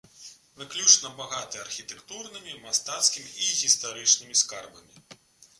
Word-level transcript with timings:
Выключна 0.61 1.11
багаты 1.19 1.59
архітэктурнымі, 1.65 2.57
мастацкімі 2.63 3.29
і 3.49 3.53
гістарычнымі 3.61 4.39
скарбамі. 4.43 5.07